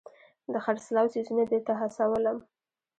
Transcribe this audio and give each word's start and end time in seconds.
د 0.51 0.53
خرڅلاو 0.65 1.11
څیزونه 1.13 1.43
دې 1.51 1.59
ته 1.67 1.73
هڅولم. 1.79 2.37